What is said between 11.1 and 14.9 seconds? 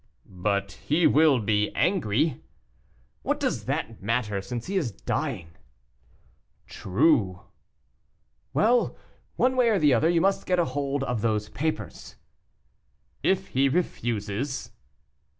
those papers." "If he refuses?"